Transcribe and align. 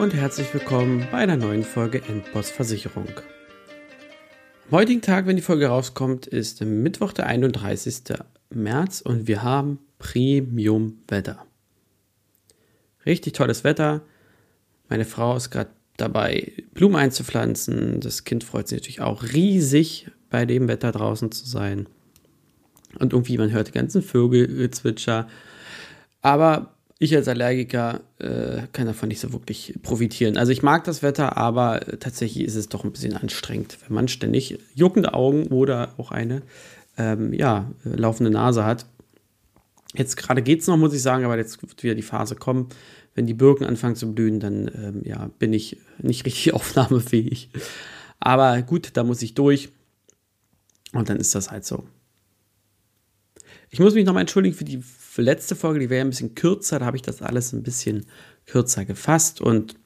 und 0.00 0.14
herzlich 0.14 0.54
willkommen 0.54 1.06
bei 1.12 1.18
einer 1.18 1.36
neuen 1.36 1.62
Folge 1.62 2.00
Endboss 2.02 2.50
Versicherung. 2.50 3.08
Am 4.70 4.78
heutigen 4.78 5.02
Tag, 5.02 5.26
wenn 5.26 5.36
die 5.36 5.42
Folge 5.42 5.66
rauskommt, 5.66 6.26
ist 6.26 6.62
Mittwoch, 6.62 7.12
der 7.12 7.26
31. 7.26 8.04
März 8.48 9.02
und 9.02 9.26
wir 9.26 9.42
haben 9.42 9.78
Premium-Wetter. 9.98 11.44
Richtig 13.04 13.34
tolles 13.34 13.62
Wetter. 13.62 14.00
Meine 14.88 15.04
Frau 15.04 15.36
ist 15.36 15.50
gerade 15.50 15.68
dabei, 15.98 16.50
Blumen 16.72 16.96
einzupflanzen. 16.96 18.00
Das 18.00 18.24
Kind 18.24 18.42
freut 18.42 18.68
sich 18.68 18.78
natürlich 18.78 19.02
auch 19.02 19.22
riesig, 19.22 20.10
bei 20.30 20.46
dem 20.46 20.66
Wetter 20.66 20.92
draußen 20.92 21.30
zu 21.30 21.46
sein. 21.46 21.86
Und 22.98 23.12
irgendwie, 23.12 23.36
man 23.36 23.52
hört 23.52 23.68
die 23.68 23.72
ganzen 23.72 24.00
Vögelzwitscher. 24.00 25.28
Aber 26.22 26.74
ich 27.02 27.16
als 27.16 27.28
Allergiker 27.28 28.02
äh, 28.18 28.66
kann 28.72 28.86
davon 28.86 29.08
nicht 29.08 29.20
so 29.20 29.32
wirklich 29.32 29.74
profitieren. 29.82 30.36
Also 30.36 30.52
ich 30.52 30.62
mag 30.62 30.84
das 30.84 31.02
Wetter, 31.02 31.38
aber 31.38 31.80
tatsächlich 31.98 32.44
ist 32.44 32.56
es 32.56 32.68
doch 32.68 32.84
ein 32.84 32.92
bisschen 32.92 33.16
anstrengend, 33.16 33.78
wenn 33.86 33.94
man 33.94 34.06
ständig 34.06 34.58
juckende 34.74 35.14
Augen 35.14 35.46
oder 35.46 35.94
auch 35.96 36.10
eine 36.10 36.42
ähm, 36.98 37.32
ja, 37.32 37.70
laufende 37.84 38.30
Nase 38.30 38.66
hat. 38.66 38.84
Jetzt 39.94 40.18
gerade 40.18 40.42
geht 40.42 40.60
es 40.60 40.66
noch, 40.66 40.76
muss 40.76 40.92
ich 40.92 41.00
sagen, 41.00 41.24
aber 41.24 41.38
jetzt 41.38 41.62
wird 41.62 41.82
wieder 41.82 41.94
die 41.94 42.02
Phase 42.02 42.36
kommen. 42.36 42.68
Wenn 43.14 43.26
die 43.26 43.34
Birken 43.34 43.64
anfangen 43.64 43.96
zu 43.96 44.14
blühen, 44.14 44.38
dann 44.38 44.70
ähm, 44.74 45.02
ja, 45.02 45.30
bin 45.38 45.54
ich 45.54 45.78
nicht 46.02 46.26
richtig 46.26 46.52
aufnahmefähig. 46.52 47.48
Aber 48.20 48.60
gut, 48.60 48.90
da 48.92 49.04
muss 49.04 49.22
ich 49.22 49.32
durch. 49.32 49.70
Und 50.92 51.08
dann 51.08 51.16
ist 51.16 51.34
das 51.34 51.50
halt 51.50 51.64
so. 51.64 51.84
Ich 53.70 53.78
muss 53.78 53.94
mich 53.94 54.04
nochmal 54.04 54.22
entschuldigen 54.22 54.54
für 54.54 54.64
die 54.64 54.82
letzte 55.16 55.54
Folge, 55.54 55.78
die 55.78 55.90
wäre 55.90 56.04
ein 56.04 56.10
bisschen 56.10 56.34
kürzer, 56.34 56.80
da 56.80 56.86
habe 56.86 56.96
ich 56.96 57.02
das 57.02 57.22
alles 57.22 57.52
ein 57.52 57.62
bisschen 57.62 58.06
kürzer 58.46 58.84
gefasst 58.84 59.40
und 59.40 59.76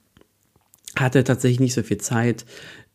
hatte 0.97 1.23
tatsächlich 1.23 1.59
nicht 1.59 1.73
so 1.73 1.83
viel 1.83 1.97
Zeit. 1.99 2.45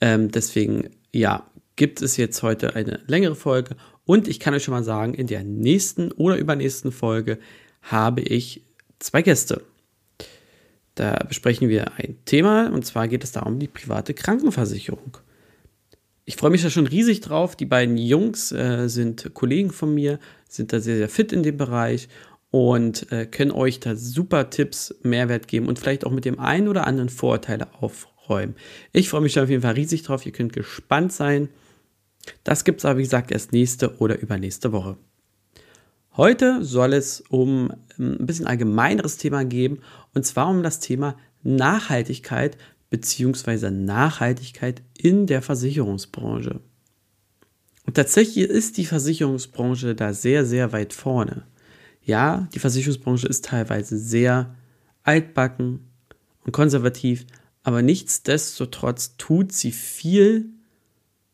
Ähm, 0.01 0.31
deswegen, 0.31 0.91
ja, 1.13 1.49
gibt 1.77 2.03
es 2.03 2.17
jetzt 2.17 2.43
heute 2.43 2.75
eine 2.75 3.01
längere 3.07 3.37
Folge 3.37 3.77
und 4.05 4.27
ich 4.27 4.41
kann 4.41 4.53
euch 4.55 4.65
schon 4.65 4.75
mal 4.75 4.85
sagen, 4.85 5.15
in 5.15 5.29
der 5.29 5.45
nächsten 5.45 6.11
oder 6.13 6.37
übernächsten 6.37 6.93
Folge 6.93 7.39
habe 7.83 8.21
ich 8.23 8.63
zwei 8.99 9.23
Gäste. 9.23 9.63
Da 10.95 11.15
besprechen 11.29 11.69
wir 11.69 11.93
ein 11.99 12.19
Thema 12.25 12.71
und 12.73 12.85
zwar 12.85 13.07
geht 13.07 13.25
es 13.25 13.33
da 13.33 13.41
um 13.43 13.59
die 13.59 13.69
private 13.69 14.13
Krankenversicherung. 14.13 15.19
Ich 16.31 16.37
freue 16.37 16.51
mich 16.53 16.63
da 16.63 16.71
schon 16.71 16.87
riesig 16.87 17.23
drauf. 17.23 17.57
Die 17.57 17.67
beiden 17.67 17.99
Jungs 17.99 18.53
äh, 18.53 18.87
sind 18.87 19.35
Kollegen 19.35 19.73
von 19.73 19.93
mir, 19.93 20.21
sind 20.49 20.73
da 20.73 20.79
sehr, 20.79 20.97
sehr 20.97 21.09
fit 21.09 21.33
in 21.33 21.43
dem 21.43 21.57
Bereich 21.57 22.09
und 22.53 23.11
äh, 23.11 23.27
können 23.27 23.51
euch 23.51 23.81
da 23.81 23.97
super 23.97 24.49
Tipps, 24.49 24.95
Mehrwert 25.03 25.49
geben 25.49 25.67
und 25.67 25.81
vielleicht 25.81 26.07
auch 26.07 26.13
mit 26.13 26.25
dem 26.25 26.39
einen 26.39 26.69
oder 26.69 26.87
anderen 26.87 27.09
Vorteile 27.09 27.75
aufräumen. 27.75 28.55
Ich 28.93 29.09
freue 29.09 29.23
mich 29.23 29.33
da 29.33 29.43
auf 29.43 29.51
jeden 29.51 29.63
Fall 29.63 29.75
riesig 29.75 30.05
drauf. 30.05 30.25
Ihr 30.25 30.31
könnt 30.31 30.53
gespannt 30.53 31.13
sein. 31.13 31.49
Das 32.45 32.63
gibt 32.63 32.79
es 32.79 32.85
aber, 32.85 33.01
wie 33.01 33.03
gesagt, 33.03 33.33
erst 33.33 33.51
nächste 33.51 33.99
oder 33.99 34.17
übernächste 34.21 34.71
Woche. 34.71 34.99
Heute 36.17 36.65
soll 36.65 36.93
es 36.93 37.25
um 37.29 37.73
ähm, 37.99 38.19
ein 38.21 38.27
bisschen 38.27 38.47
allgemeineres 38.47 39.17
Thema 39.17 39.45
geben 39.45 39.81
und 40.15 40.25
zwar 40.25 40.49
um 40.49 40.63
das 40.63 40.79
Thema 40.79 41.17
Nachhaltigkeit 41.43 42.57
beziehungsweise 42.91 43.71
Nachhaltigkeit 43.71 44.83
in 44.99 45.27
der 45.27 45.43
Versicherungsbranche. 45.43 46.61
Und 47.87 47.95
tatsächlich 47.95 48.49
ist 48.49 48.77
die 48.77 48.85
Versicherungsbranche 48.85 49.95
da 49.95 50.13
sehr, 50.13 50.45
sehr 50.45 50.73
weit 50.73 50.93
vorne. 50.93 51.45
Ja, 52.03 52.49
die 52.55 52.59
Versicherungsbranche 52.59 53.27
ist 53.27 53.45
teilweise 53.45 53.99
sehr 53.99 54.55
altbacken 55.03 55.89
und 56.45 56.53
konservativ, 56.53 57.27
aber 57.63 57.83
nichtsdestotrotz 57.83 59.17
tut 59.17 59.53
sie 59.53 59.73
viel 59.73 60.51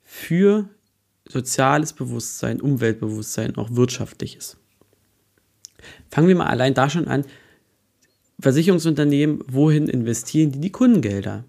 für 0.02 0.68
soziales 1.28 1.92
Bewusstsein, 1.92 2.60
Umweltbewusstsein, 2.60 3.56
auch 3.56 3.70
wirtschaftliches. 3.72 4.56
Fangen 6.10 6.28
wir 6.28 6.36
mal 6.36 6.46
allein 6.46 6.74
da 6.74 6.88
schon 6.88 7.08
an, 7.08 7.24
Versicherungsunternehmen, 8.40 9.40
wohin 9.48 9.88
investieren 9.88 10.52
die 10.52 10.60
die 10.60 10.72
Kundengelder? 10.72 11.44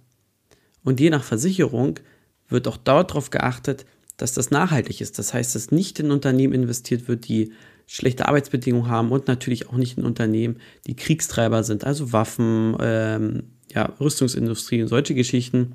Und 0.83 0.99
je 0.99 1.09
nach 1.09 1.23
Versicherung 1.23 1.99
wird 2.47 2.67
auch 2.67 2.77
darauf 2.77 3.29
geachtet, 3.29 3.85
dass 4.15 4.33
das 4.33 4.51
nachhaltig 4.51 5.01
ist. 5.01 5.19
Das 5.19 5.33
heißt, 5.33 5.53
dass 5.53 5.71
nicht 5.71 5.99
in 5.99 6.11
Unternehmen 6.11 6.53
investiert 6.53 7.07
wird, 7.07 7.27
die 7.27 7.51
schlechte 7.85 8.27
Arbeitsbedingungen 8.27 8.89
haben 8.89 9.11
und 9.11 9.27
natürlich 9.27 9.69
auch 9.69 9.77
nicht 9.77 9.97
in 9.97 10.03
Unternehmen, 10.03 10.57
die 10.87 10.95
Kriegstreiber 10.95 11.63
sind, 11.63 11.85
also 11.85 12.11
Waffen, 12.11 12.75
ähm, 12.81 13.43
ja, 13.73 13.93
Rüstungsindustrie 13.99 14.81
und 14.81 14.87
solche 14.87 15.13
Geschichten. 15.13 15.73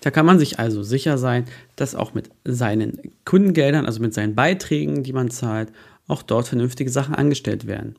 Da 0.00 0.10
kann 0.10 0.26
man 0.26 0.38
sich 0.38 0.58
also 0.58 0.82
sicher 0.82 1.18
sein, 1.18 1.46
dass 1.74 1.94
auch 1.94 2.14
mit 2.14 2.30
seinen 2.44 3.00
Kundengeldern, 3.24 3.86
also 3.86 4.00
mit 4.00 4.14
seinen 4.14 4.34
Beiträgen, 4.34 5.02
die 5.02 5.12
man 5.12 5.30
zahlt, 5.30 5.70
auch 6.06 6.22
dort 6.22 6.48
vernünftige 6.48 6.90
Sachen 6.90 7.14
angestellt 7.14 7.66
werden. 7.66 7.96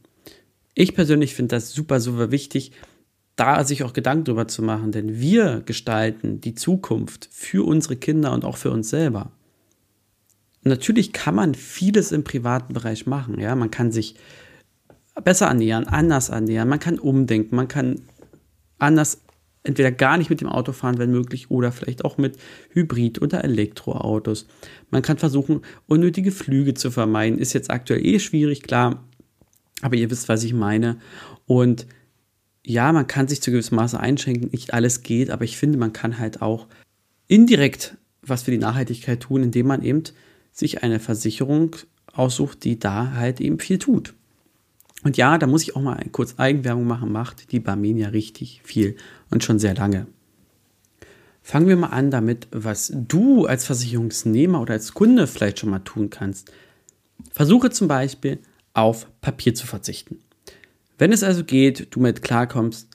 Ich 0.80 0.94
persönlich 0.94 1.34
finde 1.34 1.56
das 1.56 1.72
super, 1.72 2.00
super 2.00 2.30
wichtig, 2.30 2.72
da 3.36 3.64
sich 3.64 3.82
auch 3.82 3.94
Gedanken 3.94 4.26
drüber 4.26 4.48
zu 4.48 4.62
machen, 4.62 4.92
denn 4.92 5.20
wir 5.20 5.64
gestalten 5.66 6.40
die 6.40 6.54
Zukunft 6.54 7.28
für 7.32 7.66
unsere 7.66 7.96
Kinder 7.96 8.32
und 8.32 8.46
auch 8.46 8.58
für 8.58 8.70
uns 8.70 8.92
selber. 8.92 9.32
natürlich 10.62 11.14
kann 11.14 11.34
man 11.34 11.56
vieles 11.56 12.12
im 12.12 12.24
privaten 12.24 12.76
Bereich 12.76 13.08
machen, 13.08 13.40
ja, 13.40 13.56
man 13.56 13.72
kann 13.72 13.92
sich 13.92 14.18
besser 15.24 15.50
annähern, 15.50 15.86
anders 15.86 16.30
annähern, 16.30 16.70
man 16.70 16.80
kann 16.80 17.00
umdenken, 17.00 17.56
man 17.56 17.68
kann 17.68 18.02
anders 18.78 19.24
entweder 19.64 19.92
gar 19.92 20.20
nicht 20.20 20.30
mit 20.30 20.42
dem 20.42 20.50
Auto 20.50 20.74
fahren, 20.74 21.00
wenn 21.00 21.10
möglich, 21.10 21.50
oder 21.50 21.72
vielleicht 21.72 22.06
auch 22.06 22.20
mit 22.20 22.38
Hybrid- 22.70 23.20
oder 23.20 23.44
Elektroautos. 23.44 24.46
Man 24.92 25.02
kann 25.02 25.18
versuchen, 25.18 25.62
unnötige 25.88 26.32
Flüge 26.32 26.76
zu 26.76 26.92
vermeiden. 26.92 27.40
Ist 27.40 27.54
jetzt 27.54 27.72
aktuell 27.72 28.06
eh 28.06 28.20
schwierig, 28.20 28.62
klar. 28.62 29.04
Aber 29.82 29.96
ihr 29.96 30.10
wisst, 30.10 30.30
was 30.30 30.44
ich 30.44 30.54
meine. 30.54 30.98
Und 31.46 31.88
ja, 32.66 32.92
man 32.92 33.08
kann 33.08 33.28
sich 33.28 33.42
zu 33.42 33.52
gewissem 33.52 33.78
Maße 33.78 34.00
einschränken, 34.00 34.50
nicht 34.52 34.74
alles 34.74 35.04
geht, 35.04 35.30
aber 35.30 35.46
ich 35.46 35.58
finde, 35.58 35.78
man 35.78 35.94
kann 35.94 36.20
halt 36.20 36.42
auch 36.42 36.68
indirekt 37.28 37.98
was 38.22 38.44
für 38.44 38.52
die 38.52 38.58
Nachhaltigkeit 38.58 39.22
tun, 39.22 39.44
indem 39.44 39.68
man 39.68 39.84
eben 39.84 40.04
sich 40.52 40.84
eine 40.84 41.00
Versicherung 41.00 41.76
aussucht, 42.12 42.64
die 42.64 42.80
da 42.80 43.12
halt 43.14 43.40
eben 43.40 43.60
viel 43.60 43.78
tut. 43.78 44.14
Und 45.04 45.18
ja, 45.18 45.38
da 45.38 45.48
muss 45.48 45.62
ich 45.62 45.76
auch 45.76 45.82
mal 45.82 46.04
kurz 46.12 46.36
Eigenwerbung 46.38 46.86
machen, 46.86 47.12
macht 47.12 47.52
die 47.52 47.60
Barmenia 47.60 48.10
richtig 48.10 48.62
viel 48.64 48.96
und 49.30 49.44
schon 49.44 49.60
sehr 49.60 49.76
lange. 49.76 50.08
Fangen 51.44 51.68
wir 51.68 51.78
mal 51.78 51.88
an 51.88 52.12
damit, 52.12 52.48
was 52.52 52.92
du 52.94 53.46
als 53.46 53.66
Versicherungsnehmer 53.66 54.60
oder 54.60 54.74
als 54.74 54.94
Kunde 54.94 55.28
vielleicht 55.28 55.60
schon 55.60 55.70
mal 55.70 55.80
tun 55.80 56.10
kannst. 56.10 56.52
Versuche 57.32 57.70
zum 57.70 57.88
Beispiel 57.88 58.40
auf 58.78 59.08
Papier 59.22 59.56
zu 59.56 59.66
verzichten. 59.66 60.20
Wenn 60.98 61.12
es 61.12 61.24
also 61.24 61.44
geht, 61.44 61.88
du 61.96 62.00
mit 62.00 62.22
klarkommst, 62.22 62.90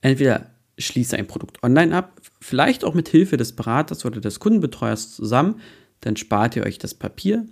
entweder 0.00 0.50
schließe 0.78 1.16
ein 1.16 1.26
Produkt 1.26 1.62
online 1.62 1.94
ab, 1.94 2.20
vielleicht 2.40 2.84
auch 2.84 2.94
mit 2.94 3.08
Hilfe 3.08 3.36
des 3.36 3.52
Beraters 3.52 4.04
oder 4.04 4.20
des 4.20 4.40
Kundenbetreuers 4.40 5.14
zusammen, 5.14 5.60
dann 6.00 6.16
spart 6.16 6.56
ihr 6.56 6.64
euch 6.64 6.78
das 6.78 6.94
Papier, 6.94 7.46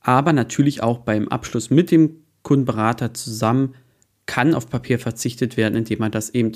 aber 0.00 0.32
natürlich 0.32 0.82
auch 0.82 0.98
beim 0.98 1.28
Abschluss 1.28 1.70
mit 1.70 1.90
dem 1.90 2.16
Kundenberater 2.42 3.12
zusammen 3.14 3.74
kann 4.26 4.54
auf 4.54 4.70
Papier 4.70 4.98
verzichtet 4.98 5.56
werden, 5.56 5.74
indem 5.74 5.98
man 5.98 6.12
das 6.12 6.30
eben 6.30 6.52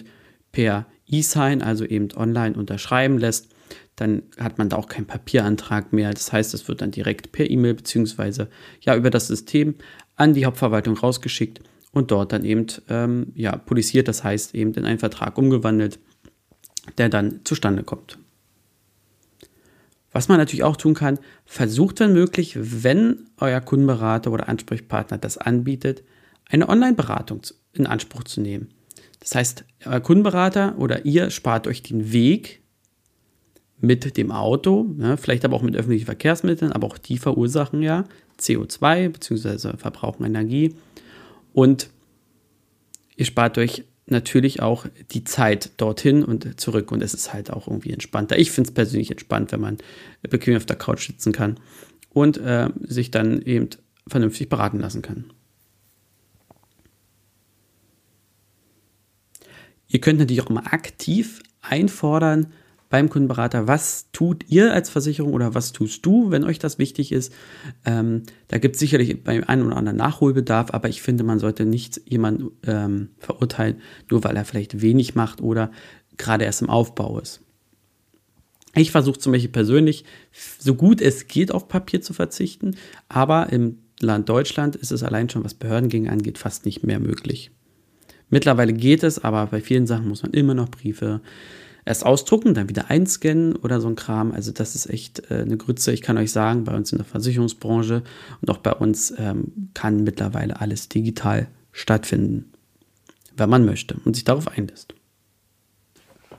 per 0.53 0.87
E-Sign, 1.07 1.63
also 1.63 1.85
eben 1.85 2.09
online 2.17 2.57
unterschreiben 2.57 3.19
lässt. 3.19 3.49
Dann 3.97 4.23
hat 4.39 4.59
man 4.59 4.69
da 4.69 4.77
auch 4.77 4.89
keinen 4.89 5.07
Papierantrag 5.07 5.93
mehr. 5.93 6.13
Das 6.13 6.33
heißt, 6.33 6.55
es 6.55 6.69
wird 6.69 6.81
dann 6.81 6.91
direkt 6.91 7.33
per 7.33 7.51
E-Mail 7.51 7.75
beziehungsweise 7.75 8.49
ja 8.81 8.97
über 8.97 9.11
das 9.11 9.27
System 9.27 9.75
an 10.17 10.35
die 10.35 10.47
Hauptverwaltung 10.47 10.97
rausgeschickt 10.97 11.61
und 11.93 12.11
dort 12.11 12.33
dann 12.33 12.45
eben 12.45 12.67
ähm, 12.89 13.33
ja, 13.35 13.57
polisiert, 13.57 14.09
das 14.09 14.25
heißt 14.25 14.55
eben 14.55 14.75
in 14.75 14.85
einen 14.85 14.99
Vertrag 14.99 15.39
umgewandelt, 15.39 15.99
der 16.99 17.09
dann 17.09 17.41
zustande 17.45 17.83
kommt. 17.83 18.19
Was 20.13 20.29
man 20.29 20.39
natürlich 20.39 20.63
auch 20.63 20.77
tun 20.77 20.95
kann, 20.95 21.19
versucht 21.45 22.01
wenn 22.01 22.13
möglich, 22.13 22.57
wenn 22.57 23.27
euer 23.39 23.61
Kundenberater 23.61 24.31
oder 24.31 24.49
Ansprechpartner 24.49 25.19
das 25.19 25.39
anbietet, 25.39 26.05
eine 26.49 26.69
Online-Beratung 26.69 27.43
in 27.73 27.87
Anspruch 27.87 28.25
zu 28.25 28.41
nehmen. 28.41 28.69
Das 29.19 29.35
heißt, 29.35 29.65
euer 29.87 30.01
Kundenberater 30.01 30.77
oder 30.79 31.05
ihr 31.05 31.31
spart 31.31 31.67
euch 31.67 31.83
den 31.83 32.13
Weg 32.13 32.63
mit 33.81 34.17
dem 34.17 34.31
Auto, 34.31 34.95
ja, 34.99 35.17
vielleicht 35.17 35.45
aber 35.45 35.57
auch 35.57 35.63
mit 35.63 35.77
öffentlichen 35.77 36.07
Verkehrsmitteln, 36.07 36.73
aber 36.73 36.87
auch 36.87 36.99
die 36.99 37.19
verursachen 37.19 37.83
ja 37.83 38.05
CO2 38.41 39.11
bzw. 39.11 39.77
verbrauchen 39.77 40.25
Energie. 40.25 40.75
Und 41.53 41.91
ihr 43.17 43.25
spart 43.25 43.59
euch 43.59 43.85
natürlich 44.07 44.61
auch 44.61 44.87
die 45.13 45.25
Zeit 45.25 45.71
dorthin 45.79 46.25
und 46.25 46.61
zurück. 46.61 46.93
Und 46.93 47.03
es 47.03 47.15
ist 47.15 47.33
halt 47.33 47.51
auch 47.51 47.67
irgendwie 47.69 47.93
entspannter. 47.93 48.39
Ich 48.39 48.51
finde 48.51 48.69
es 48.69 48.75
persönlich 48.75 49.11
entspannt, 49.11 49.53
wenn 49.53 49.61
man 49.61 49.79
bequem 50.23 50.57
auf 50.57 50.67
der 50.67 50.77
Couch 50.77 51.07
sitzen 51.07 51.33
kann 51.33 51.59
und 52.11 52.37
äh, 52.39 52.69
sich 52.83 53.11
dann 53.11 53.41
eben 53.43 53.71
vernünftig 54.07 54.49
beraten 54.49 54.81
lassen 54.81 55.03
kann. 55.03 55.31
Ihr 59.89 60.01
könnt 60.01 60.19
natürlich 60.19 60.43
auch 60.43 60.51
immer 60.51 60.73
aktiv 60.73 61.43
einfordern 61.61 62.53
beim 62.95 63.11
Kundenberater, 63.11 63.67
was 63.67 64.13
tut 64.13 64.49
ihr 64.49 64.73
als 64.73 64.89
Versicherung 64.89 65.33
oder 65.33 65.53
was 65.53 65.73
tust 65.73 66.07
du, 66.07 66.31
wenn 66.31 66.45
euch 66.45 66.61
das 66.61 66.79
wichtig 66.79 67.11
ist. 67.11 67.33
Ähm, 67.85 68.23
da 68.47 68.59
gibt 68.59 68.77
es 68.77 68.79
sicherlich 68.79 69.25
beim 69.25 69.43
einen 69.43 69.67
oder 69.67 69.75
anderen 69.75 69.99
Nachholbedarf, 69.99 70.73
aber 70.73 70.89
ich 70.89 71.03
finde, 71.03 71.25
man 71.25 71.41
sollte 71.41 71.65
nicht 71.65 72.03
jemanden 72.05 72.53
ähm, 72.65 73.09
verurteilen, 73.19 73.81
nur 74.09 74.23
weil 74.23 74.37
er 74.37 74.45
vielleicht 74.45 74.81
wenig 74.81 75.17
macht 75.17 75.41
oder 75.41 75.73
gerade 76.19 76.45
erst 76.45 76.63
im 76.63 76.71
Aufbau 76.71 77.19
ist. 77.19 77.41
Ich 78.77 78.93
versuche 78.93 79.19
zum 79.19 79.33
Beispiel 79.33 79.51
persönlich, 79.51 80.05
so 80.61 80.77
gut 80.77 81.01
es 81.01 81.27
geht, 81.27 81.51
auf 81.51 81.67
Papier 81.67 82.01
zu 82.01 82.13
verzichten, 82.13 82.77
aber 83.09 83.53
im 83.53 83.79
Land 83.99 84.29
Deutschland 84.29 84.77
ist 84.77 84.93
es 84.93 85.03
allein 85.03 85.29
schon, 85.29 85.43
was 85.43 85.55
Behördengänge 85.55 86.13
angeht, 86.13 86.39
fast 86.39 86.65
nicht 86.65 86.85
mehr 86.85 87.01
möglich. 87.01 87.51
Mittlerweile 88.31 88.73
geht 88.73 89.03
es, 89.03 89.19
aber 89.19 89.47
bei 89.47 89.61
vielen 89.61 89.89
Sachen 89.89 90.07
muss 90.07 90.23
man 90.23 90.33
immer 90.33 90.55
noch 90.55 90.69
Briefe 90.69 91.23
erst 91.85 92.05
ausdrucken, 92.07 92.55
dann 92.55 92.69
wieder 92.69 92.91
einscannen 92.91 93.57
oder 93.57 93.81
so 93.81 93.89
ein 93.89 93.97
Kram. 93.97 94.33
Also 94.33 94.53
das 94.53 94.75
ist 94.75 94.89
echt 94.89 95.31
äh, 95.31 95.43
eine 95.43 95.57
Grütze. 95.57 95.93
Ich 95.93 96.03
kann 96.03 96.19
euch 96.19 96.33
sagen, 96.33 96.65
bei 96.65 96.75
uns 96.75 96.93
in 96.93 96.99
der 96.99 97.07
Versicherungsbranche 97.07 98.03
und 98.41 98.51
auch 98.51 98.59
bei 98.59 98.73
uns 98.73 99.13
ähm, 99.19 99.71
kann 99.75 100.05
mittlerweile 100.05 100.61
alles 100.61 100.89
digital 100.89 101.49
stattfinden, 101.73 102.53
wenn 103.37 103.51
man 103.51 103.65
möchte 103.65 103.97
und 104.05 104.15
sich 104.15 104.25
darauf 104.25 104.49
einlässt. 104.49 104.95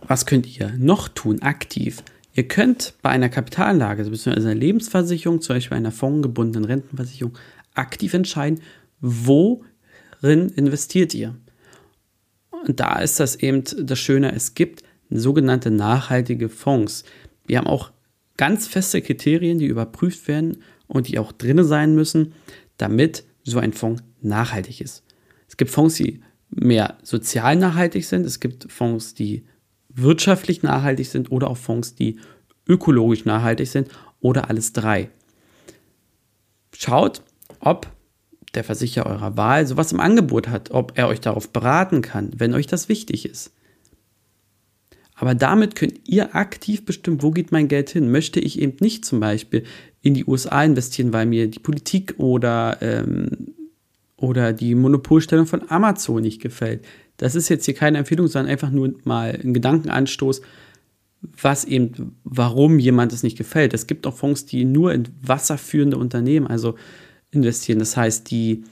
Was 0.08 0.26
könnt 0.26 0.58
ihr 0.58 0.74
noch 0.78 1.08
tun, 1.08 1.42
aktiv? 1.42 2.04
Ihr 2.34 2.48
könnt 2.48 2.94
bei 3.02 3.10
einer 3.10 3.30
Kapitalanlage, 3.30 4.00
also 4.00 4.12
beziehungsweise 4.12 4.50
einer 4.50 4.60
Lebensversicherung, 4.60 5.42
zum 5.42 5.56
Beispiel 5.56 5.78
einer 5.78 5.92
fondgebundenen 5.92 6.66
Rentenversicherung, 6.66 7.38
aktiv 7.74 8.14
entscheiden, 8.14 8.62
worin 9.00 10.50
investiert 10.56 11.14
ihr. 11.14 11.36
Und 12.68 12.80
da 12.80 13.00
ist 13.00 13.20
das 13.20 13.36
eben 13.36 13.64
das 13.80 14.00
Schöne, 14.00 14.34
es 14.34 14.54
gibt 14.54 14.84
sogenannte 15.18 15.72
nachhaltige 15.72 16.50
Fonds. 16.50 17.04
Wir 17.46 17.60
haben 17.60 17.68
auch 17.68 17.92
ganz 18.38 18.68
feste 18.68 19.02
Kriterien, 19.02 19.60
die 19.60 19.66
überprüft 19.66 20.28
werden 20.28 20.64
und 20.88 21.08
die 21.08 21.20
auch 21.20 21.32
drin 21.32 21.64
sein 21.64 21.96
müssen, 21.96 22.34
damit 22.78 23.24
so 23.44 23.60
ein 23.60 23.74
Fonds 23.74 24.04
nachhaltig 24.22 24.82
ist. 24.82 25.04
Es 25.48 25.58
gibt 25.58 25.72
Fonds, 25.72 25.96
die 25.96 26.22
mehr 26.50 26.98
sozial 27.04 27.56
nachhaltig 27.56 28.06
sind. 28.06 28.26
Es 28.26 28.40
gibt 28.40 28.72
Fonds, 28.72 29.14
die 29.14 29.46
wirtschaftlich 29.90 30.64
nachhaltig 30.64 31.08
sind 31.08 31.32
oder 31.32 31.50
auch 31.50 31.58
Fonds, 31.58 31.96
die 31.96 32.20
ökologisch 32.68 33.26
nachhaltig 33.26 33.68
sind 33.68 33.90
oder 34.20 34.50
alles 34.50 34.74
drei. 34.74 35.10
Schaut, 36.76 37.22
ob 37.60 37.88
der 38.56 38.64
Versicherer 38.64 39.08
eurer 39.08 39.38
Wahl 39.38 39.68
sowas 39.68 39.92
im 39.92 40.00
Angebot 40.00 40.48
hat, 40.48 40.72
ob 40.72 40.98
er 40.98 41.08
euch 41.08 41.22
darauf 41.22 41.52
beraten 41.52 42.02
kann, 42.02 42.32
wenn 42.38 42.54
euch 42.54 42.68
das 42.68 42.90
wichtig 42.90 43.26
ist. 43.26 43.52
Aber 45.16 45.34
damit 45.34 45.76
könnt 45.76 46.02
ihr 46.08 46.36
aktiv 46.36 46.86
bestimmen, 46.86 47.22
wo 47.22 47.32
geht 47.32 47.52
mein 47.52 47.70
Geld 47.70 47.90
hin. 47.90 48.12
Möchte 48.12 48.40
ich 48.40 48.60
eben 48.60 48.76
nicht 48.82 49.06
zum 49.06 49.22
Beispiel 49.22 49.64
in 50.02 50.14
die 50.14 50.26
USA 50.26 50.64
investieren, 50.64 51.14
weil 51.14 51.26
mir 51.26 51.48
die 51.48 51.60
Politik 51.60 52.16
oder, 52.18 52.78
ähm, 52.82 53.56
oder 54.18 54.52
die 54.54 54.76
Monopolstellung 54.76 55.48
von 55.48 55.70
Amazon 55.70 56.22
nicht 56.22 56.42
gefällt. 56.42 56.86
Das 57.18 57.34
ist 57.36 57.48
jetzt 57.48 57.66
hier 57.66 57.74
keine 57.74 57.98
Empfehlung, 57.98 58.28
sondern 58.28 58.52
einfach 58.52 58.72
nur 58.72 58.94
mal 59.06 59.40
ein 59.42 59.54
Gedankenanstoß, 59.54 60.42
was 61.42 61.64
eben, 61.64 62.18
warum 62.26 62.78
jemand 62.78 63.14
es 63.14 63.24
nicht 63.24 63.38
gefällt. 63.38 63.74
Es 63.74 63.88
gibt 63.88 64.06
auch 64.06 64.16
Fonds, 64.16 64.46
die 64.46 64.66
nur 64.66 64.94
in 64.94 65.08
wasserführende 65.22 65.98
Unternehmen 65.98 66.46
also 66.46 66.76
investieren. 67.32 67.80
Das 67.80 67.96
heißt, 67.96 68.30
die 68.30 68.64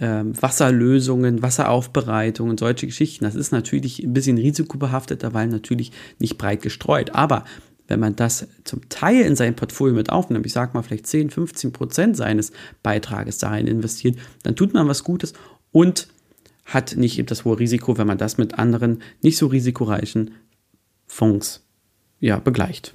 ähm, 0.00 0.40
Wasserlösungen, 0.40 1.42
Wasseraufbereitung 1.42 2.50
und 2.50 2.60
solche 2.60 2.86
Geschichten. 2.86 3.24
Das 3.24 3.34
ist 3.34 3.52
natürlich 3.52 4.02
ein 4.02 4.12
bisschen 4.12 4.38
risikobehafteter, 4.38 5.34
weil 5.34 5.48
natürlich 5.48 5.92
nicht 6.18 6.38
breit 6.38 6.62
gestreut. 6.62 7.14
Aber 7.14 7.44
wenn 7.88 8.00
man 8.00 8.16
das 8.16 8.46
zum 8.64 8.88
Teil 8.88 9.22
in 9.22 9.36
sein 9.36 9.54
Portfolio 9.54 9.94
mit 9.94 10.10
aufnimmt, 10.10 10.46
ich 10.46 10.52
sage 10.52 10.72
mal 10.74 10.82
vielleicht 10.82 11.06
10, 11.06 11.30
15 11.30 11.72
Prozent 11.72 12.16
seines 12.16 12.52
Beitrages 12.82 13.38
dahin 13.38 13.66
investiert, 13.66 14.18
dann 14.42 14.56
tut 14.56 14.72
man 14.72 14.88
was 14.88 15.04
Gutes 15.04 15.34
und 15.72 16.08
hat 16.64 16.96
nicht 16.96 17.18
eben 17.18 17.26
das 17.26 17.44
hohe 17.44 17.58
Risiko, 17.58 17.98
wenn 17.98 18.06
man 18.06 18.18
das 18.18 18.38
mit 18.38 18.58
anderen 18.58 19.02
nicht 19.20 19.36
so 19.36 19.46
risikoreichen 19.46 20.32
Fonds 21.06 21.66
ja, 22.20 22.38
begleicht. 22.38 22.94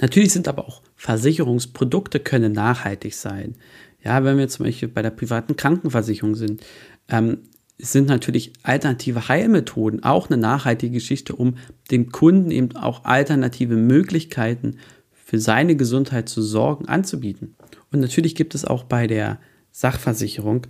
Natürlich 0.00 0.32
sind 0.32 0.46
aber 0.46 0.68
auch 0.68 0.82
Versicherungsprodukte 0.96 2.20
können 2.20 2.52
nachhaltig 2.52 3.14
sein. 3.14 3.56
Ja, 4.02 4.24
wenn 4.24 4.38
wir 4.38 4.48
zum 4.48 4.66
Beispiel 4.66 4.88
bei 4.88 5.02
der 5.02 5.10
privaten 5.10 5.56
Krankenversicherung 5.56 6.34
sind, 6.34 6.62
ähm, 7.08 7.38
sind 7.78 8.08
natürlich 8.08 8.52
alternative 8.62 9.28
Heilmethoden 9.28 10.02
auch 10.02 10.28
eine 10.28 10.36
nachhaltige 10.36 10.94
Geschichte, 10.94 11.34
um 11.34 11.56
dem 11.90 12.10
Kunden 12.12 12.50
eben 12.50 12.76
auch 12.76 13.04
alternative 13.04 13.76
Möglichkeiten 13.76 14.76
für 15.12 15.38
seine 15.38 15.76
Gesundheit 15.76 16.28
zu 16.28 16.42
sorgen, 16.42 16.86
anzubieten. 16.86 17.54
Und 17.90 18.00
natürlich 18.00 18.34
gibt 18.34 18.54
es 18.54 18.64
auch 18.64 18.84
bei 18.84 19.06
der 19.06 19.38
Sachversicherung 19.70 20.66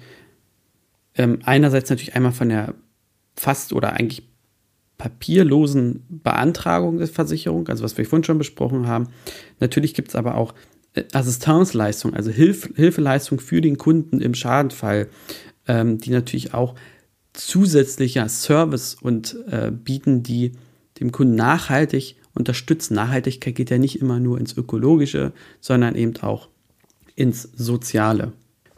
ähm, 1.14 1.40
einerseits 1.44 1.90
natürlich 1.90 2.14
einmal 2.14 2.32
von 2.32 2.48
der 2.48 2.74
fast 3.34 3.72
oder 3.72 3.94
eigentlich 3.94 4.28
papierlosen 4.98 6.04
Beantragung 6.08 6.98
der 6.98 7.08
Versicherung, 7.08 7.66
also 7.68 7.82
was 7.82 7.96
wir 7.96 8.04
vorhin 8.04 8.24
schon 8.24 8.38
besprochen 8.38 8.86
haben. 8.86 9.08
Natürlich 9.58 9.94
gibt 9.94 10.10
es 10.10 10.14
aber 10.14 10.36
auch 10.36 10.54
Assistenzleistung, 11.12 12.14
also 12.14 12.30
Hilf 12.30 12.68
Hilfeleistung 12.74 13.40
für 13.40 13.60
den 13.60 13.78
Kunden 13.78 14.20
im 14.20 14.34
Schadenfall, 14.34 15.08
ähm, 15.66 15.98
die 15.98 16.10
natürlich 16.10 16.52
auch 16.54 16.74
zusätzlicher 17.32 18.28
Service 18.28 18.96
und 19.00 19.36
äh, 19.48 19.70
bieten, 19.70 20.22
die 20.22 20.52
dem 20.98 21.12
Kunden 21.12 21.36
nachhaltig 21.36 22.16
unterstützen. 22.34 22.94
Nachhaltigkeit 22.94 23.54
geht 23.54 23.70
ja 23.70 23.78
nicht 23.78 24.00
immer 24.00 24.18
nur 24.18 24.38
ins 24.38 24.56
Ökologische, 24.56 25.32
sondern 25.60 25.94
eben 25.94 26.16
auch 26.18 26.48
ins 27.14 27.42
Soziale. 27.42 28.32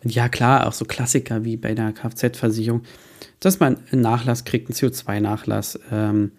Und 0.05 0.15
ja, 0.15 0.29
klar, 0.29 0.67
auch 0.67 0.73
so 0.73 0.85
Klassiker 0.85 1.45
wie 1.45 1.57
bei 1.57 1.75
der 1.75 1.93
Kfz-Versicherung, 1.93 2.83
dass 3.41 3.61
man 3.61 3.79
einen 3.91 4.03
Nachlass 4.03 4.45
kriegt, 4.45 4.69
einen 4.69 4.77
CO2-Nachlass. 4.77 5.79
Ähm, 5.91 6.33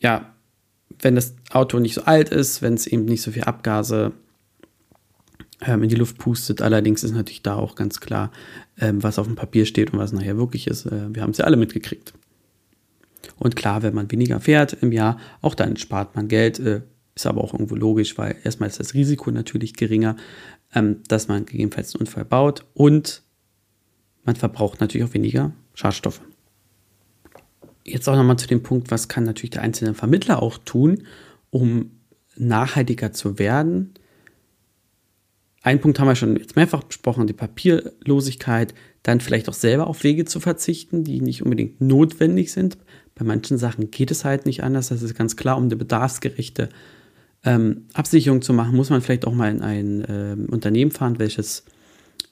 ja, 0.00 0.32
wenn 1.00 1.14
das 1.14 1.34
Auto 1.50 1.78
nicht 1.78 1.94
so 1.94 2.02
alt 2.02 2.30
ist, 2.30 2.62
wenn 2.62 2.74
es 2.74 2.86
eben 2.86 3.04
nicht 3.04 3.22
so 3.22 3.32
viel 3.32 3.44
Abgase 3.44 4.06
ähm, 4.06 4.27
in 5.66 5.88
die 5.88 5.96
Luft 5.96 6.18
pustet. 6.18 6.62
Allerdings 6.62 7.02
ist 7.02 7.12
natürlich 7.12 7.42
da 7.42 7.56
auch 7.56 7.74
ganz 7.74 8.00
klar, 8.00 8.30
ähm, 8.80 9.02
was 9.02 9.18
auf 9.18 9.26
dem 9.26 9.36
Papier 9.36 9.66
steht 9.66 9.92
und 9.92 9.98
was 9.98 10.12
nachher 10.12 10.36
wirklich 10.36 10.66
ist. 10.66 10.86
Äh, 10.86 11.14
wir 11.14 11.22
haben 11.22 11.30
es 11.30 11.38
ja 11.38 11.44
alle 11.44 11.56
mitgekriegt. 11.56 12.12
Und 13.38 13.56
klar, 13.56 13.82
wenn 13.82 13.94
man 13.94 14.10
weniger 14.10 14.40
fährt 14.40 14.74
im 14.74 14.92
Jahr, 14.92 15.18
auch 15.40 15.54
dann 15.54 15.76
spart 15.76 16.14
man 16.16 16.28
Geld. 16.28 16.58
Äh, 16.60 16.82
ist 17.14 17.26
aber 17.26 17.42
auch 17.42 17.52
irgendwo 17.52 17.74
logisch, 17.74 18.16
weil 18.16 18.36
erstmal 18.44 18.68
ist 18.68 18.78
das 18.78 18.94
Risiko 18.94 19.30
natürlich 19.30 19.74
geringer, 19.74 20.16
ähm, 20.74 21.02
dass 21.08 21.28
man 21.28 21.46
gegebenenfalls 21.46 21.94
einen 21.94 22.02
Unfall 22.02 22.24
baut 22.24 22.64
und 22.74 23.22
man 24.24 24.36
verbraucht 24.36 24.80
natürlich 24.80 25.08
auch 25.08 25.14
weniger 25.14 25.52
Schadstoffe. 25.74 26.20
Jetzt 27.84 28.08
auch 28.08 28.16
nochmal 28.16 28.38
zu 28.38 28.46
dem 28.46 28.62
Punkt, 28.62 28.90
was 28.90 29.08
kann 29.08 29.24
natürlich 29.24 29.50
der 29.50 29.62
einzelne 29.62 29.94
Vermittler 29.94 30.42
auch 30.42 30.58
tun, 30.58 31.04
um 31.50 31.90
nachhaltiger 32.36 33.12
zu 33.12 33.38
werden. 33.38 33.94
Ein 35.62 35.80
Punkt 35.80 35.98
haben 35.98 36.06
wir 36.06 36.14
schon 36.14 36.36
jetzt 36.36 36.56
mehrfach 36.56 36.84
besprochen, 36.84 37.26
die 37.26 37.32
Papierlosigkeit, 37.32 38.74
dann 39.02 39.20
vielleicht 39.20 39.48
auch 39.48 39.54
selber 39.54 39.86
auf 39.86 40.04
Wege 40.04 40.24
zu 40.24 40.40
verzichten, 40.40 41.04
die 41.04 41.20
nicht 41.20 41.42
unbedingt 41.42 41.80
notwendig 41.80 42.52
sind. 42.52 42.78
Bei 43.14 43.24
manchen 43.24 43.58
Sachen 43.58 43.90
geht 43.90 44.10
es 44.10 44.24
halt 44.24 44.46
nicht 44.46 44.62
anders. 44.62 44.88
Das 44.88 45.02
ist 45.02 45.16
ganz 45.16 45.36
klar, 45.36 45.56
um 45.56 45.64
eine 45.64 45.76
bedarfsgerechte 45.76 46.68
ähm, 47.44 47.86
Absicherung 47.94 48.42
zu 48.42 48.52
machen, 48.52 48.76
muss 48.76 48.90
man 48.90 49.00
vielleicht 49.00 49.26
auch 49.26 49.34
mal 49.34 49.50
in 49.50 49.62
ein 49.62 50.04
ähm, 50.08 50.46
Unternehmen 50.50 50.90
fahren, 50.90 51.18
welches 51.18 51.64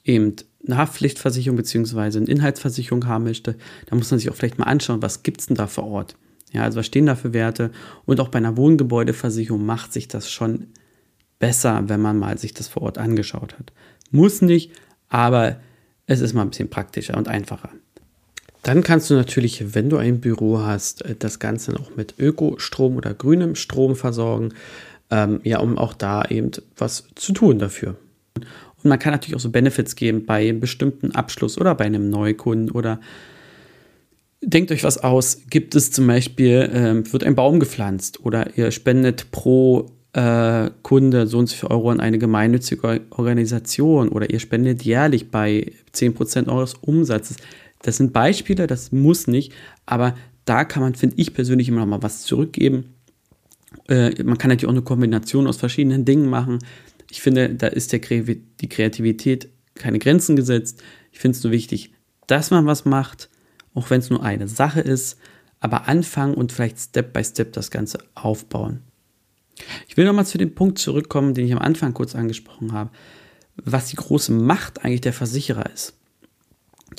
eben 0.03 0.35
eine 0.65 0.77
Haftpflichtversicherung 0.77 1.57
bzw. 1.57 2.17
eine 2.17 2.25
Inhaltsversicherung 2.27 3.07
haben 3.07 3.25
möchte. 3.25 3.55
Da 3.87 3.95
muss 3.95 4.11
man 4.11 4.19
sich 4.19 4.29
auch 4.29 4.35
vielleicht 4.35 4.57
mal 4.57 4.65
anschauen, 4.65 5.01
was 5.01 5.23
gibt 5.23 5.41
es 5.41 5.47
denn 5.47 5.55
da 5.55 5.67
vor 5.67 5.85
Ort. 5.85 6.15
Ja, 6.53 6.63
also 6.63 6.79
was 6.79 6.85
stehen 6.85 7.05
da 7.05 7.15
für 7.15 7.33
Werte? 7.33 7.71
Und 8.05 8.19
auch 8.19 8.29
bei 8.29 8.37
einer 8.37 8.57
Wohngebäudeversicherung 8.57 9.65
macht 9.65 9.93
sich 9.93 10.07
das 10.07 10.31
schon 10.31 10.67
besser, 11.39 11.83
wenn 11.87 12.01
man 12.01 12.17
mal 12.17 12.37
sich 12.37 12.53
das 12.53 12.67
vor 12.67 12.83
Ort 12.83 12.97
angeschaut 12.97 13.53
hat. 13.59 13.71
Muss 14.11 14.41
nicht, 14.41 14.71
aber 15.09 15.57
es 16.05 16.21
ist 16.21 16.33
mal 16.33 16.41
ein 16.43 16.49
bisschen 16.49 16.69
praktischer 16.69 17.17
und 17.17 17.27
einfacher. 17.27 17.69
Dann 18.63 18.83
kannst 18.83 19.09
du 19.09 19.13
natürlich, 19.13 19.75
wenn 19.75 19.89
du 19.89 19.97
ein 19.97 20.19
Büro 20.19 20.59
hast, 20.59 21.03
das 21.19 21.39
Ganze 21.39 21.71
noch 21.71 21.95
mit 21.95 22.15
Ökostrom 22.17 22.97
oder 22.97 23.13
grünem 23.13 23.55
Strom 23.55 23.95
versorgen, 23.95 24.53
ähm, 25.09 25.39
ja, 25.43 25.59
um 25.59 25.77
auch 25.77 25.93
da 25.93 26.25
eben 26.25 26.51
was 26.75 27.05
zu 27.15 27.33
tun 27.33 27.59
dafür. 27.59 27.95
Und 28.35 28.89
man 28.89 28.99
kann 28.99 29.13
natürlich 29.13 29.35
auch 29.35 29.41
so 29.41 29.51
Benefits 29.51 29.95
geben 29.95 30.25
bei 30.25 30.49
einem 30.49 30.59
bestimmten 30.59 31.11
Abschluss 31.13 31.57
oder 31.57 31.75
bei 31.75 31.85
einem 31.85 32.09
Neukunden 32.09 32.71
oder 32.71 32.99
denkt 34.41 34.71
euch 34.71 34.83
was 34.83 34.97
aus. 34.97 35.43
Gibt 35.49 35.75
es 35.75 35.91
zum 35.91 36.07
Beispiel, 36.07 36.69
ähm, 36.73 37.11
wird 37.11 37.23
ein 37.23 37.35
Baum 37.35 37.59
gepflanzt 37.59 38.23
oder 38.23 38.57
ihr 38.57 38.71
spendet 38.71 39.31
pro 39.31 39.91
äh, 40.13 40.69
Kunde 40.83 41.27
so 41.27 41.37
und 41.37 41.47
so 41.47 41.55
viel 41.55 41.69
Euro 41.69 41.89
an 41.89 41.99
eine 41.99 42.17
gemeinnützige 42.17 43.01
Organisation 43.11 44.09
oder 44.09 44.29
ihr 44.29 44.39
spendet 44.39 44.83
jährlich 44.83 45.29
bei 45.29 45.71
10% 45.93 46.47
eures 46.47 46.73
Umsatzes. 46.75 47.37
Das 47.81 47.97
sind 47.97 48.13
Beispiele, 48.13 48.67
das 48.67 48.91
muss 48.91 49.27
nicht, 49.27 49.53
aber 49.85 50.15
da 50.45 50.65
kann 50.65 50.81
man, 50.81 50.95
finde 50.95 51.17
ich 51.19 51.33
persönlich, 51.33 51.67
immer 51.67 51.81
noch 51.81 51.87
mal 51.87 52.03
was 52.03 52.23
zurückgeben. 52.23 52.95
Äh, 53.87 54.23
man 54.23 54.37
kann 54.37 54.49
natürlich 54.49 54.67
auch 54.67 54.71
eine 54.71 54.81
Kombination 54.81 55.47
aus 55.47 55.57
verschiedenen 55.57 56.05
Dingen 56.05 56.29
machen. 56.29 56.59
Ich 57.11 57.21
finde, 57.21 57.49
da 57.49 57.67
ist 57.67 57.93
der, 57.93 57.99
die 57.99 58.69
Kreativität 58.69 59.49
keine 59.75 59.99
Grenzen 59.99 60.35
gesetzt. 60.35 60.81
Ich 61.11 61.19
finde 61.19 61.37
es 61.37 61.43
nur 61.43 61.53
wichtig, 61.53 61.93
dass 62.27 62.51
man 62.51 62.65
was 62.65 62.85
macht, 62.85 63.29
auch 63.73 63.89
wenn 63.89 63.99
es 63.99 64.09
nur 64.09 64.23
eine 64.23 64.47
Sache 64.47 64.81
ist, 64.81 65.17
aber 65.59 65.87
anfangen 65.87 66.33
und 66.33 66.51
vielleicht 66.51 66.79
Step 66.79 67.13
by 67.13 67.23
Step 67.23 67.53
das 67.53 67.71
Ganze 67.71 67.99
aufbauen. 68.15 68.81
Ich 69.87 69.97
will 69.97 70.05
nochmal 70.05 70.25
zu 70.25 70.37
dem 70.37 70.53
Punkt 70.53 70.79
zurückkommen, 70.79 71.33
den 71.33 71.45
ich 71.45 71.51
am 71.51 71.59
Anfang 71.59 71.93
kurz 71.93 72.15
angesprochen 72.15 72.73
habe, 72.73 72.91
was 73.55 73.87
die 73.87 73.95
große 73.95 74.31
Macht 74.31 74.83
eigentlich 74.83 75.01
der 75.01 75.13
Versicherer 75.13 75.71
ist. 75.73 75.93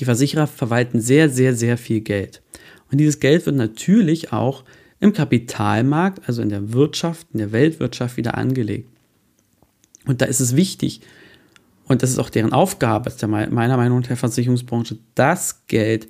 Die 0.00 0.04
Versicherer 0.04 0.46
verwalten 0.46 1.00
sehr, 1.00 1.28
sehr, 1.30 1.54
sehr 1.54 1.78
viel 1.78 2.00
Geld. 2.00 2.42
Und 2.90 2.98
dieses 2.98 3.20
Geld 3.20 3.46
wird 3.46 3.56
natürlich 3.56 4.32
auch 4.32 4.64
im 5.00 5.12
Kapitalmarkt, 5.12 6.26
also 6.28 6.42
in 6.42 6.48
der 6.48 6.72
Wirtschaft, 6.72 7.26
in 7.32 7.38
der 7.38 7.52
Weltwirtschaft 7.52 8.16
wieder 8.16 8.36
angelegt. 8.36 8.88
Und 10.06 10.20
da 10.20 10.26
ist 10.26 10.40
es 10.40 10.56
wichtig, 10.56 11.00
und 11.84 12.02
das 12.02 12.10
ist 12.10 12.18
auch 12.18 12.30
deren 12.30 12.52
Aufgabe, 12.52 13.08
ist 13.08 13.26
meiner 13.26 13.76
Meinung 13.76 14.00
nach 14.00 14.08
der 14.08 14.16
Versicherungsbranche, 14.16 14.98
das 15.14 15.66
Geld 15.66 16.08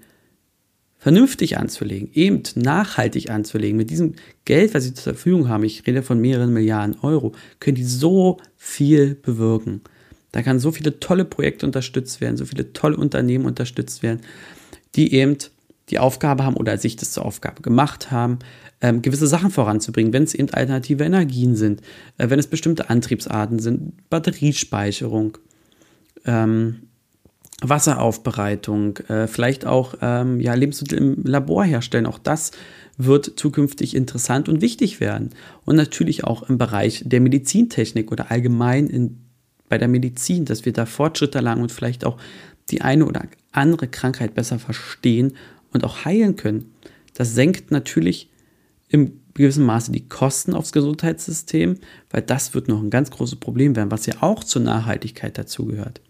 vernünftig 0.98 1.58
anzulegen, 1.58 2.10
eben 2.12 2.42
nachhaltig 2.56 3.30
anzulegen. 3.30 3.76
Mit 3.76 3.90
diesem 3.90 4.14
Geld, 4.44 4.74
was 4.74 4.84
sie 4.84 4.94
zur 4.94 5.14
Verfügung 5.14 5.48
haben, 5.48 5.64
ich 5.64 5.86
rede 5.86 6.02
von 6.02 6.20
mehreren 6.20 6.52
Milliarden 6.52 6.98
Euro, 7.02 7.32
können 7.60 7.76
die 7.76 7.84
so 7.84 8.38
viel 8.56 9.14
bewirken. 9.14 9.82
Da 10.32 10.42
kann 10.42 10.58
so 10.58 10.72
viele 10.72 11.00
tolle 11.00 11.24
Projekte 11.24 11.66
unterstützt 11.66 12.20
werden, 12.20 12.36
so 12.36 12.44
viele 12.44 12.72
tolle 12.72 12.96
Unternehmen 12.96 13.46
unterstützt 13.46 14.02
werden, 14.02 14.20
die 14.94 15.14
eben 15.14 15.38
die 15.90 15.98
Aufgabe 15.98 16.44
haben 16.44 16.56
oder 16.56 16.76
sich 16.76 16.96
das 16.96 17.12
zur 17.12 17.24
Aufgabe 17.24 17.62
gemacht 17.62 18.10
haben, 18.10 18.40
ähm, 18.80 19.00
gewisse 19.00 19.26
Sachen 19.26 19.50
voranzubringen, 19.50 20.12
wenn 20.12 20.24
es 20.24 20.34
eben 20.34 20.50
alternative 20.50 21.04
Energien 21.04 21.56
sind, 21.56 21.80
äh, 22.18 22.28
wenn 22.28 22.38
es 22.38 22.46
bestimmte 22.46 22.90
Antriebsarten 22.90 23.58
sind, 23.58 24.08
Batteriespeicherung, 24.10 25.38
ähm, 26.26 26.82
Wasseraufbereitung, 27.62 28.98
äh, 29.08 29.26
vielleicht 29.26 29.66
auch 29.66 29.94
ähm, 30.00 30.40
ja, 30.40 30.54
Lebensmittel 30.54 30.98
im 30.98 31.24
Labor 31.24 31.64
herstellen. 31.64 32.06
Auch 32.06 32.18
das 32.18 32.52
wird 32.96 33.38
zukünftig 33.38 33.96
interessant 33.96 34.48
und 34.48 34.60
wichtig 34.60 35.00
werden. 35.00 35.30
Und 35.64 35.76
natürlich 35.76 36.24
auch 36.24 36.48
im 36.48 36.58
Bereich 36.58 37.02
der 37.04 37.20
Medizintechnik 37.20 38.12
oder 38.12 38.30
allgemein 38.30 38.86
in, 38.86 39.18
bei 39.68 39.78
der 39.78 39.88
Medizin, 39.88 40.44
dass 40.44 40.64
wir 40.64 40.72
da 40.72 40.86
Fortschritte 40.86 41.38
erlangen 41.38 41.62
und 41.62 41.72
vielleicht 41.72 42.04
auch 42.04 42.18
die 42.70 42.82
eine 42.82 43.06
oder 43.06 43.22
andere 43.52 43.88
Krankheit 43.88 44.34
besser 44.34 44.58
verstehen 44.58 45.32
und 45.72 45.84
auch 45.84 46.04
heilen 46.04 46.36
können. 46.36 46.72
Das 47.14 47.34
senkt 47.34 47.70
natürlich 47.70 48.30
im 48.88 49.20
gewissen 49.34 49.64
Maße 49.64 49.92
die 49.92 50.08
Kosten 50.08 50.54
aufs 50.54 50.72
Gesundheitssystem, 50.72 51.78
weil 52.10 52.22
das 52.22 52.54
wird 52.54 52.68
noch 52.68 52.80
ein 52.80 52.90
ganz 52.90 53.10
großes 53.10 53.36
Problem 53.36 53.74
werden, 53.76 53.90
was 53.90 54.06
ja 54.06 54.14
auch 54.20 54.44
zur 54.44 54.62
Nachhaltigkeit 54.62 55.38
dazugehört. 55.38 56.00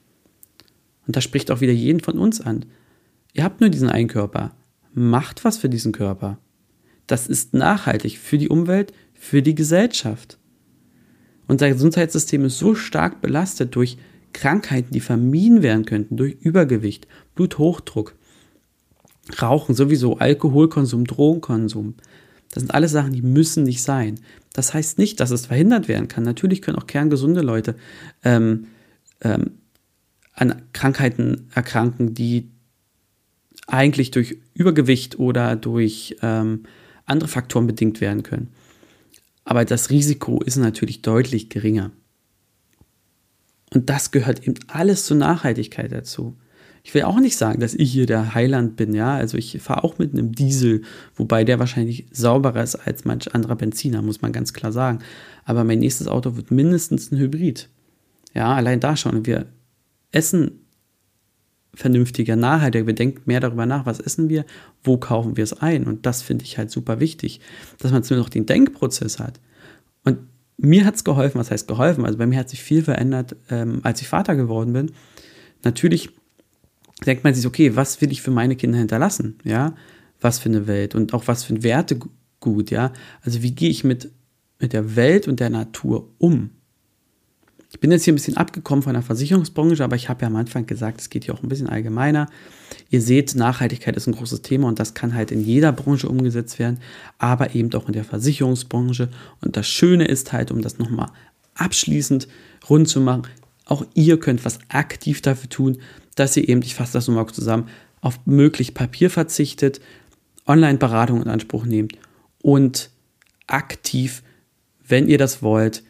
Und 1.08 1.16
das 1.16 1.24
spricht 1.24 1.50
auch 1.50 1.62
wieder 1.62 1.72
jeden 1.72 2.00
von 2.00 2.18
uns 2.18 2.40
an. 2.40 2.66
Ihr 3.32 3.42
habt 3.42 3.62
nur 3.62 3.70
diesen 3.70 3.88
einen 3.88 4.08
Körper. 4.08 4.54
Macht 4.92 5.42
was 5.44 5.56
für 5.56 5.70
diesen 5.70 5.92
Körper. 5.92 6.38
Das 7.06 7.26
ist 7.26 7.54
nachhaltig 7.54 8.18
für 8.18 8.36
die 8.36 8.50
Umwelt, 8.50 8.92
für 9.14 9.40
die 9.40 9.54
Gesellschaft. 9.54 10.38
Unser 11.46 11.70
Gesundheitssystem 11.70 12.44
ist 12.44 12.58
so 12.58 12.74
stark 12.74 13.22
belastet 13.22 13.74
durch 13.74 13.96
Krankheiten, 14.34 14.92
die 14.92 15.00
vermieden 15.00 15.62
werden 15.62 15.86
könnten, 15.86 16.18
durch 16.18 16.34
Übergewicht, 16.40 17.08
Bluthochdruck, 17.34 18.14
Rauchen 19.40 19.74
sowieso, 19.74 20.18
Alkoholkonsum, 20.18 21.06
Drogenkonsum. 21.06 21.94
Das 22.52 22.60
sind 22.62 22.74
alles 22.74 22.92
Sachen, 22.92 23.14
die 23.14 23.22
müssen 23.22 23.64
nicht 23.64 23.82
sein. 23.82 24.20
Das 24.52 24.74
heißt 24.74 24.98
nicht, 24.98 25.20
dass 25.20 25.30
es 25.30 25.46
verhindert 25.46 25.88
werden 25.88 26.08
kann. 26.08 26.24
Natürlich 26.24 26.60
können 26.60 26.76
auch 26.76 26.86
kerngesunde 26.86 27.40
Leute 27.40 27.76
ähm, 28.24 28.66
ähm, 29.22 29.52
an 30.38 30.62
Krankheiten 30.72 31.48
erkranken, 31.54 32.14
die 32.14 32.50
eigentlich 33.66 34.10
durch 34.10 34.38
Übergewicht 34.54 35.18
oder 35.18 35.56
durch 35.56 36.16
ähm, 36.22 36.62
andere 37.04 37.28
Faktoren 37.28 37.66
bedingt 37.66 38.00
werden 38.00 38.22
können. 38.22 38.48
Aber 39.44 39.64
das 39.64 39.90
Risiko 39.90 40.40
ist 40.42 40.56
natürlich 40.56 41.02
deutlich 41.02 41.48
geringer. 41.48 41.90
Und 43.74 43.90
das 43.90 44.10
gehört 44.10 44.46
eben 44.46 44.54
alles 44.68 45.04
zur 45.04 45.16
Nachhaltigkeit 45.16 45.92
dazu. 45.92 46.36
Ich 46.82 46.94
will 46.94 47.02
auch 47.02 47.18
nicht 47.18 47.36
sagen, 47.36 47.60
dass 47.60 47.74
ich 47.74 47.92
hier 47.92 48.06
der 48.06 48.34
Heiland 48.34 48.76
bin, 48.76 48.94
ja. 48.94 49.14
Also 49.14 49.36
ich 49.36 49.60
fahre 49.60 49.84
auch 49.84 49.98
mit 49.98 50.12
einem 50.12 50.32
Diesel, 50.32 50.82
wobei 51.16 51.44
der 51.44 51.58
wahrscheinlich 51.58 52.06
sauberer 52.12 52.62
ist 52.62 52.76
als 52.76 53.04
manch 53.04 53.34
anderer 53.34 53.56
Benziner, 53.56 54.00
muss 54.00 54.22
man 54.22 54.32
ganz 54.32 54.54
klar 54.54 54.72
sagen. 54.72 55.00
Aber 55.44 55.64
mein 55.64 55.80
nächstes 55.80 56.06
Auto 56.06 56.36
wird 56.36 56.50
mindestens 56.50 57.10
ein 57.10 57.18
Hybrid. 57.18 57.68
Ja, 58.34 58.54
allein 58.54 58.80
da 58.80 58.96
schon. 58.96 59.26
Wir 59.26 59.46
essen 60.12 60.64
vernünftiger, 61.74 62.36
nachhaltiger. 62.36 62.86
Wir 62.86 62.94
denken 62.94 63.22
mehr 63.26 63.40
darüber 63.40 63.66
nach, 63.66 63.86
was 63.86 64.00
essen 64.00 64.28
wir, 64.28 64.44
wo 64.82 64.96
kaufen 64.96 65.36
wir 65.36 65.44
es 65.44 65.52
ein. 65.52 65.84
Und 65.84 66.06
das 66.06 66.22
finde 66.22 66.44
ich 66.44 66.58
halt 66.58 66.70
super 66.70 67.00
wichtig, 67.00 67.40
dass 67.78 67.92
man 67.92 68.02
zumindest 68.02 68.26
noch 68.26 68.32
den 68.32 68.46
Denkprozess 68.46 69.18
hat. 69.18 69.40
Und 70.04 70.18
mir 70.56 70.84
hat 70.84 70.96
es 70.96 71.04
geholfen, 71.04 71.38
was 71.38 71.50
heißt 71.50 71.68
geholfen? 71.68 72.04
Also 72.04 72.18
bei 72.18 72.26
mir 72.26 72.38
hat 72.38 72.48
sich 72.48 72.62
viel 72.62 72.82
verändert, 72.82 73.36
ähm, 73.48 73.80
als 73.84 74.00
ich 74.00 74.08
Vater 74.08 74.34
geworden 74.34 74.72
bin. 74.72 74.90
Natürlich 75.62 76.10
denkt 77.06 77.24
man 77.24 77.34
sich, 77.34 77.46
okay, 77.46 77.76
was 77.76 78.00
will 78.00 78.10
ich 78.10 78.22
für 78.22 78.32
meine 78.32 78.56
Kinder 78.56 78.78
hinterlassen? 78.78 79.38
Ja, 79.44 79.74
was 80.20 80.40
für 80.40 80.48
eine 80.48 80.66
Welt 80.66 80.94
und 80.96 81.14
auch 81.14 81.28
was 81.28 81.44
für 81.44 81.54
ein 81.54 81.62
Wertegut, 81.62 82.70
ja. 82.70 82.92
Also 83.22 83.42
wie 83.42 83.52
gehe 83.52 83.70
ich 83.70 83.84
mit, 83.84 84.10
mit 84.58 84.72
der 84.72 84.96
Welt 84.96 85.28
und 85.28 85.38
der 85.38 85.50
Natur 85.50 86.10
um? 86.18 86.50
Ich 87.70 87.80
bin 87.80 87.90
jetzt 87.90 88.04
hier 88.04 88.14
ein 88.14 88.16
bisschen 88.16 88.38
abgekommen 88.38 88.82
von 88.82 88.94
der 88.94 89.02
Versicherungsbranche, 89.02 89.84
aber 89.84 89.94
ich 89.94 90.08
habe 90.08 90.22
ja 90.22 90.28
am 90.28 90.36
Anfang 90.36 90.66
gesagt, 90.66 91.02
es 91.02 91.10
geht 91.10 91.24
hier 91.24 91.34
auch 91.34 91.42
ein 91.42 91.50
bisschen 91.50 91.68
allgemeiner. 91.68 92.30
Ihr 92.88 93.02
seht, 93.02 93.34
Nachhaltigkeit 93.34 93.94
ist 93.94 94.06
ein 94.06 94.14
großes 94.14 94.40
Thema 94.40 94.68
und 94.68 94.78
das 94.78 94.94
kann 94.94 95.14
halt 95.14 95.30
in 95.30 95.44
jeder 95.44 95.72
Branche 95.72 96.08
umgesetzt 96.08 96.58
werden, 96.58 96.80
aber 97.18 97.54
eben 97.54 97.72
auch 97.74 97.86
in 97.86 97.92
der 97.92 98.04
Versicherungsbranche. 98.04 99.10
Und 99.42 99.56
das 99.58 99.68
Schöne 99.68 100.06
ist 100.06 100.32
halt, 100.32 100.50
um 100.50 100.62
das 100.62 100.78
nochmal 100.78 101.10
abschließend 101.54 102.26
rund 102.70 102.88
zu 102.88 103.02
machen, 103.02 103.24
auch 103.66 103.84
ihr 103.92 104.18
könnt 104.18 104.46
was 104.46 104.60
aktiv 104.70 105.20
dafür 105.20 105.50
tun, 105.50 105.78
dass 106.14 106.36
ihr 106.38 106.48
eben, 106.48 106.62
ich 106.62 106.74
fasse 106.74 106.94
das 106.94 107.06
nochmal 107.06 107.26
zusammen, 107.26 107.68
auf 108.00 108.18
möglich 108.24 108.72
Papier 108.72 109.10
verzichtet, 109.10 109.80
Online-Beratung 110.46 111.20
in 111.20 111.28
Anspruch 111.28 111.66
nehmt 111.66 111.98
und 112.40 112.88
aktiv, 113.46 114.22
wenn 114.86 115.06
ihr 115.06 115.18
das 115.18 115.42
wollt, 115.42 115.82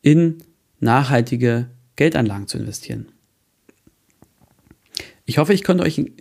in 0.00 0.38
nachhaltige 0.80 1.68
Geldanlagen 1.96 2.46
zu 2.46 2.58
investieren. 2.58 3.08
Ich 5.24 5.38
hoffe, 5.38 5.52
ich 5.52 5.64
konnte 5.64 5.84
euch 5.84 5.98
einen 5.98 6.12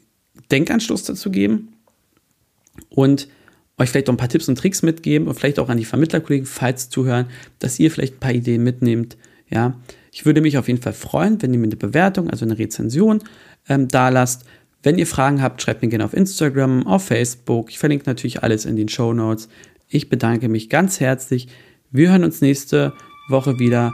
Denkanstoß 0.51 1.03
dazu 1.03 1.31
geben 1.31 1.73
und 2.89 3.27
euch 3.77 3.89
vielleicht 3.89 4.09
auch 4.09 4.13
ein 4.13 4.17
paar 4.17 4.29
Tipps 4.29 4.49
und 4.49 4.57
Tricks 4.57 4.81
mitgeben 4.81 5.27
und 5.27 5.35
vielleicht 5.35 5.59
auch 5.59 5.69
an 5.69 5.77
die 5.77 5.85
Vermittlerkollegen, 5.85 6.47
falls 6.47 6.89
zuhören, 6.89 7.27
dass 7.59 7.79
ihr 7.79 7.91
vielleicht 7.91 8.15
ein 8.15 8.19
paar 8.19 8.33
Ideen 8.33 8.63
mitnehmt. 8.63 9.17
Ja, 9.49 9.79
ich 10.11 10.25
würde 10.25 10.41
mich 10.41 10.57
auf 10.57 10.67
jeden 10.67 10.81
Fall 10.81 10.93
freuen, 10.93 11.41
wenn 11.41 11.53
ihr 11.53 11.59
mir 11.59 11.67
eine 11.67 11.75
Bewertung, 11.77 12.29
also 12.29 12.43
eine 12.43 12.57
Rezension 12.57 13.23
ähm, 13.69 13.87
da 13.87 14.09
lasst. 14.09 14.45
Wenn 14.83 14.97
ihr 14.97 15.07
Fragen 15.07 15.41
habt, 15.41 15.61
schreibt 15.61 15.81
mir 15.81 15.89
gerne 15.89 16.05
auf 16.05 16.13
Instagram, 16.13 16.85
auf 16.85 17.05
Facebook. 17.05 17.69
Ich 17.69 17.79
verlinke 17.79 18.05
natürlich 18.07 18.43
alles 18.43 18.65
in 18.65 18.75
den 18.75 18.89
Show 18.89 19.13
Notes. 19.13 19.47
Ich 19.87 20.09
bedanke 20.09 20.49
mich 20.49 20.69
ganz 20.69 20.99
herzlich. 20.99 21.47
Wir 21.91 22.09
hören 22.09 22.23
uns 22.23 22.41
nächste 22.41 22.93
Woche 23.29 23.59
wieder. 23.59 23.93